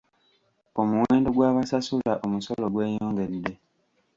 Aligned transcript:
Omuwendo 0.81 1.29
gw'abasasula 1.35 2.13
omusolo 2.25 2.65
gweyongedde. 2.73 3.53